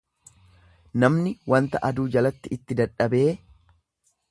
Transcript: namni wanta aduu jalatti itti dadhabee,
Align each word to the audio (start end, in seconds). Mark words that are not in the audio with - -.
namni 1.03 1.33
wanta 1.53 1.83
aduu 1.91 2.07
jalatti 2.17 2.53
itti 2.57 2.79
dadhabee, 2.83 3.29